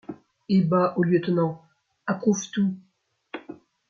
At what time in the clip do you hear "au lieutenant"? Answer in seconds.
0.97-1.61